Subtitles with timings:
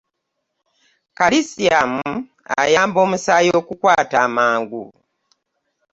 [1.17, 1.93] Calicium
[2.61, 4.83] ayamba omusaayi okukwata amangu.